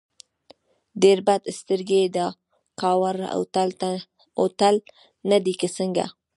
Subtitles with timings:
[1.01, 2.27] ډېر بد سترګی یې، دا
[2.81, 3.15] کاوور
[4.43, 4.75] هوټل
[5.29, 6.05] نه دی که څنګه؟